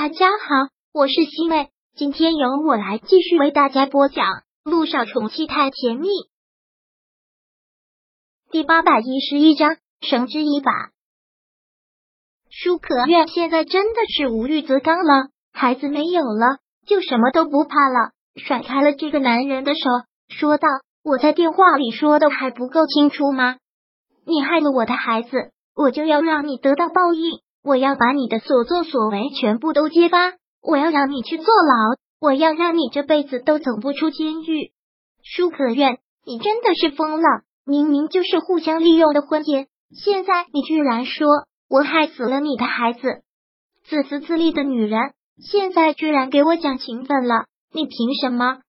[0.00, 4.24] 大家好，我是西妹，今天由我来继续为大家播讲
[4.62, 6.06] 《路上宠妻太甜蜜》
[8.52, 10.92] 第八百一十一章，绳之以法。
[12.48, 19.80] 舒可愿现在真的是无欲则刚了，孩子没有了，就什么都不怕了，甩开了这个男人的手，
[20.28, 20.68] 说道
[21.02, 23.56] ：“我在电话里说的还不够清楚吗？
[24.24, 34.72] 你害了我的孩子，我就要让你得到报应。”我要把你的所作所为全部都揭发，我要让你去坐牢，我要让你这辈子都走不出监狱。
[35.22, 37.42] 舒可愿，你真的是疯了！
[37.64, 41.26] 明明就是互相利用的婚姻，现在你居然说
[41.68, 43.00] 我害死了你的孩子！
[43.84, 47.44] 自私自利的女人，现在居然给我讲情分了！
[47.72, 48.60] 你凭什么？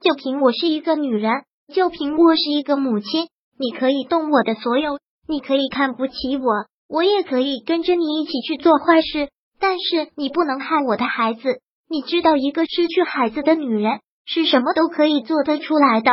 [0.00, 6.66] 就凭我是一个女人，就凭我是一个母亲，你可以动我的所有，你可以看不起我。
[6.94, 11.60] 我也可以跟着你一起去做坏事，但是你不能害我的孩子。
[11.90, 16.12] 你知道，一个失去孩子的女人是什么都可以做得出来的。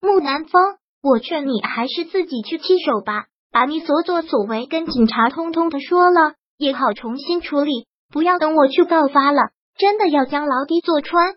[0.00, 7.86] 木南风，我劝你还是自己去弃守吧，把你所作所为跟警察通通的说了，也好重新处理。
[8.12, 9.40] 不要等我去告发了，
[9.78, 11.36] 真的要将牢底坐穿。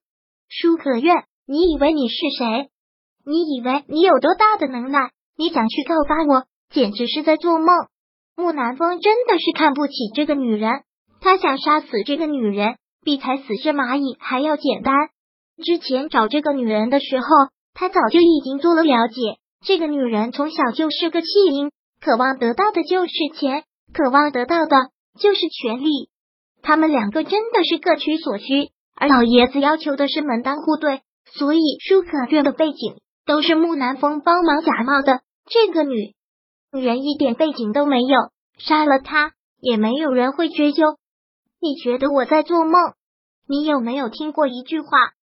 [0.49, 2.71] 舒可愿，你以为你是谁？
[3.27, 5.11] 你以为你有多大的能耐？
[5.37, 7.67] 你想去告发我，简直是在做梦。
[8.41, 10.81] 木南风真的是看不起这个女人，
[11.21, 12.75] 他想杀死这个女人，
[13.05, 14.95] 比踩死只蚂蚁还要简单。
[15.63, 17.27] 之前找这个女人的时候，
[17.75, 19.37] 他早就已经做了了解。
[19.63, 21.69] 这个女人从小就是个弃婴，
[22.03, 24.75] 渴望得到的就是钱，渴望得到的
[25.19, 26.09] 就是权利。
[26.63, 31.01] 他们两个真的是各取所需，而老爷子要求的是门当户对，
[31.37, 32.95] 所以舒可月的背景
[33.27, 35.21] 都是木南风帮忙假冒的。
[35.45, 36.15] 这个女。
[36.73, 38.17] 女人一点背景都没有，
[38.57, 40.97] 杀了他也没有人会追究。
[41.59, 42.73] 你觉得我在做梦？
[43.47, 44.87] 你有没有听过一句话：“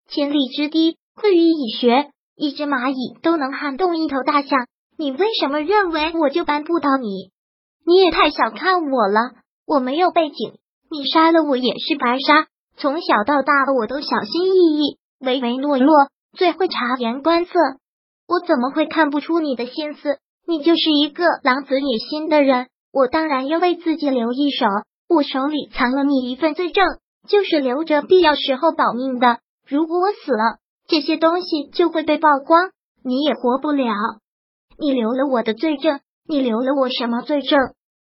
[0.08, 7.30] 千里之堤，溃于蚁穴。”一只蚂蚁都能撼动一头大象，你为什么认为我就扳不倒你？
[7.84, 9.32] 你也太小看我了！
[9.66, 10.54] 我没有背景，
[10.90, 12.46] 你杀了我也是白杀。
[12.76, 15.92] 从小到大，我都小心翼翼、唯唯诺诺，
[16.32, 17.52] 最会察言观色。
[18.26, 20.18] 我怎么会看不出你的心思？
[20.46, 24.66] 你就是一个狼子野心的人，我当然要为自己留一手。
[25.08, 26.84] 我手里藏了你一份罪证，
[27.28, 29.38] 就是留着必要时候保命的。
[29.68, 30.58] 如果我死了，
[30.88, 32.70] 这些东西就会被曝光，
[33.04, 33.92] 你也活不了。
[34.78, 37.58] 你留了我的罪证，你留了我什么罪证？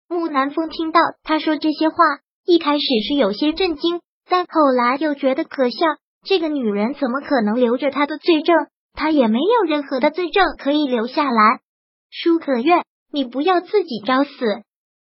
[0.08, 1.96] 木南风听到他说这些话，
[2.44, 5.78] 一开始是有些震惊，但后来又觉得可笑。
[6.24, 8.56] 这个女人怎么可能留着他的罪证？
[8.92, 11.60] 他也没有任何的罪证可以留下来。
[12.10, 14.30] 舒可愿，你不要自己找死！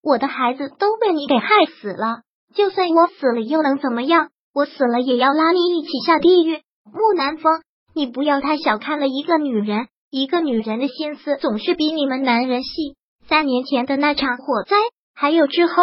[0.03, 2.23] 我的孩子都被你给害死了，
[2.55, 4.31] 就算我死了又能怎么样？
[4.55, 6.63] 我死了也要拉你一起下地狱！
[6.85, 7.63] 木南风，
[7.95, 12.97] 你不要太小看了一个女人，一个女人的心思总是比你们男人细。
[13.29, 14.77] 三年前的那场火灾，
[15.15, 15.75] 还有之后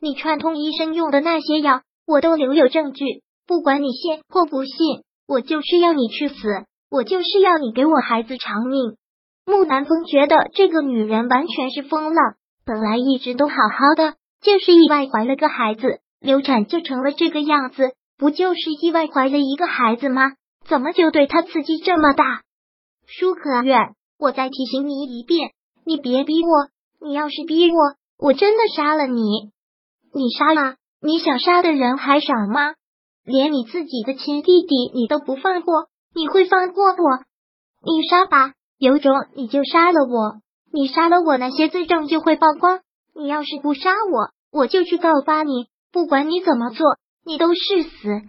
[0.00, 3.04] 你串通医生用的那些药，我都留有证据。
[3.46, 6.34] 不管你信或不信，我就是要你去死，
[6.90, 8.96] 我就是要你给我孩子偿命！
[9.46, 12.20] 木南风觉得这个女人完全是疯了，
[12.64, 20.32] 本来一直都好好的，就是意外怀了个孩子，流产就成了这个样子，不就是意外怀了一个孩子吗？
[20.66, 22.42] 怎么就对她刺激这么大？
[23.06, 25.50] 舒可远，我再提醒你一遍，
[25.84, 27.76] 你别逼我，你要是逼我，
[28.18, 29.20] 我真的杀了你。
[30.14, 32.74] 你杀了，你想杀的人还少吗？
[33.24, 37.24] 连你自己的亲弟弟你都不放过，你会放过我？
[37.84, 38.54] 你杀吧。
[38.78, 40.40] 有种你就杀了我，
[40.72, 42.80] 你杀了我，那些罪证就会曝光。
[43.14, 45.66] 你要是不杀我，我就去告发你。
[45.92, 48.22] 不管你怎么做，你都是死。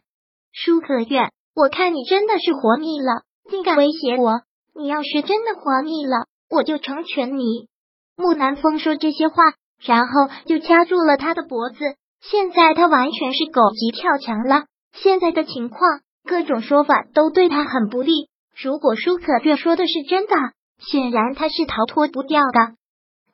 [0.51, 4.41] 舒可愿，我看你真的是活腻了，竟敢威胁我。
[4.75, 7.67] 你要是真的活腻了，我就成全你。
[8.15, 9.35] 木南风说这些话，
[9.83, 10.13] 然后
[10.45, 11.77] 就掐住了他的脖子。
[12.21, 14.65] 现在他完全是狗急跳墙了。
[14.93, 15.79] 现在的情况，
[16.23, 18.29] 各种说法都对他很不利。
[18.61, 20.33] 如果舒可月说的是真的，
[20.79, 22.75] 显然他是逃脱不掉的。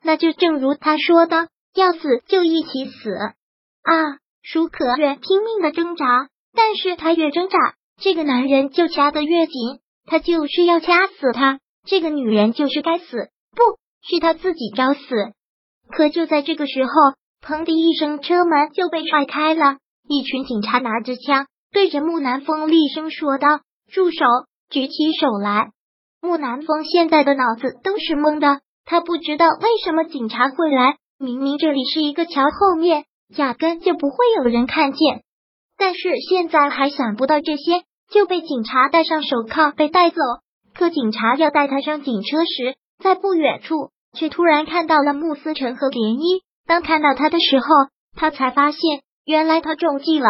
[0.02, 3.10] 那就正如他说的，要死就一起死
[3.82, 4.18] 啊！
[4.42, 7.56] 舒可月拼命的挣扎，但是他越挣扎，
[8.00, 11.60] 这个男人就掐得越紧，他就是要掐死他。
[11.86, 13.04] 这个女人就是该死，
[13.52, 13.62] 不
[14.02, 15.00] 是他自己找死。
[15.88, 16.90] 可就在这个时候，
[17.40, 19.76] 砰的一声，车门就被踹开了，
[20.08, 23.60] 一群警察拿着枪对着木南风厉声说道
[23.92, 24.24] ：“住手！”
[24.72, 25.70] 举起手来，
[26.22, 30.96] 木南风现在的脑子都是懵的，他不知道为什么警察会来。
[31.18, 33.04] 明明这里是一个桥，后面
[33.36, 35.22] 压根就不会有人看见。
[35.76, 40.16] 但是现在还想不到这些，就被警察戴上手铐被带走。
[40.74, 46.40] 可警察要带他上警车时，在不远处却突然看到了穆思成和涟漪。
[46.66, 47.66] 当看到他的时候，
[48.16, 48.80] 他才发现
[49.26, 50.28] 原来他中计了。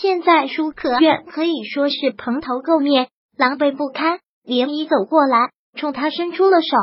[0.00, 4.20] 现在舒可愿可以说是蓬头垢面、狼狈不堪。
[4.44, 6.76] 涟漪走过来，冲他伸出了手。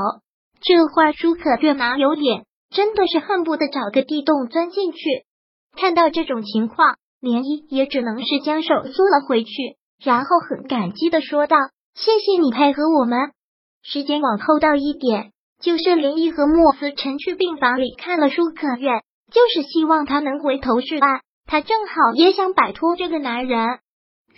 [0.61, 2.45] 这话舒可月哪有脸？
[2.69, 4.99] 真的是恨不得找个地洞钻进去。
[5.75, 9.51] 看到这种情况，涟漪也只能是将手缩了回去，
[10.03, 11.57] 然后很感激的说道
[11.95, 13.31] ：“谢谢你配合我们。”
[13.83, 15.31] 时间往后倒一点，
[15.61, 21.21] 就是涟漪和莫思辰去病房里看了舒可月，就是希望他能回头是岸。
[21.45, 23.79] 他正好也想摆脱这个男人。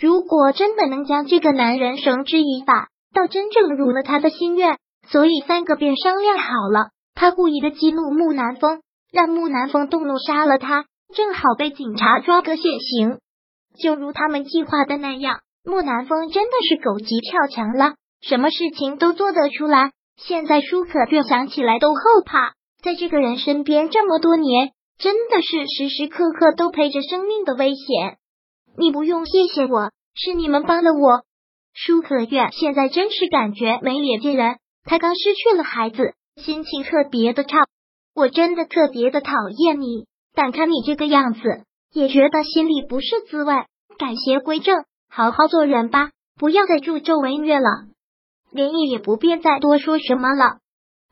[0.01, 4.80] 如果真的能将这个男人绳之以法，倒真正如了他的心愿。
[5.07, 8.81] 所以三个便商量好了，他故意的激怒木南风，
[9.12, 13.19] 让木南风动怒杀了他，正好被警察抓个现行。
[13.80, 19.92] 就如他们计划的那样，木南风真的是狗急跳墙了，什么事情都做得出来。
[20.18, 22.53] 现在舒可愿想起来都后怕，
[22.83, 28.18] 在这个人身边这么多年，真的是时时刻刻都陪着生命的危险。
[28.81, 31.21] 你不用谢谢我，是你们帮了我。
[31.71, 34.55] 舒可月现在真是感觉没脸见人。
[34.83, 37.59] 她刚失去了孩子，心情特别的差。
[38.15, 41.41] 我真的特别的讨厌你，但看你这个样子，
[41.93, 43.53] 也觉得心里不是滋味。
[43.99, 47.69] 改邪归正，好好做人吧，不要再助纣为虐了。
[48.51, 50.57] 连毅也不便再多说什么了。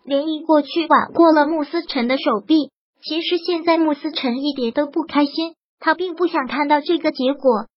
[0.03, 2.71] 连毅过去挽过了穆思辰的手臂。
[3.03, 7.67] 其实现在穆思辰一点都不开心，他并不想看到这个结果。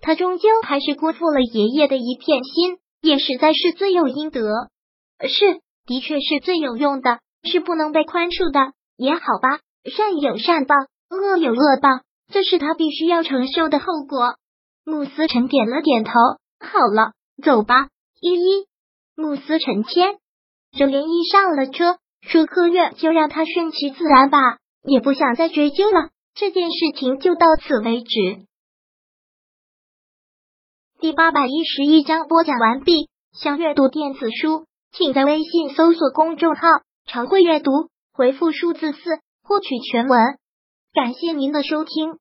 [0.00, 4.40] 他终究还是辜负了爷爷的一片心，也实在是罪有应得。
[5.28, 8.72] 是，的确是最有用的，是不能被宽恕的。
[8.96, 10.74] 也好吧，善有善报，
[11.10, 11.88] 恶有恶报，
[12.32, 14.36] 这是他必须要承受的后果。
[14.84, 16.12] 穆思辰点了点头，
[16.60, 17.12] 好了，
[17.42, 17.88] 走吧，
[18.20, 18.66] 依依。
[19.16, 20.14] 穆思辰牵
[20.76, 26.10] 着涟漪上了车，舒克月就让他顺其自然吧，也不想再追究了。
[26.38, 28.46] 这件事情就到此为止。
[31.00, 33.08] 第八百一十一章播讲完毕。
[33.32, 34.66] 想阅读电子书。
[34.92, 36.62] 请在微信搜索公众号
[37.06, 37.70] “常会阅读”，
[38.14, 38.98] 回复数字四
[39.42, 40.38] 获取全文。
[40.94, 42.18] 感谢您的收听。